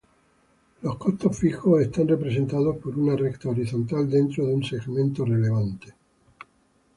[0.81, 5.93] Los "costos fijos" están representados por una recta horizontal dentro de un segmento relevante.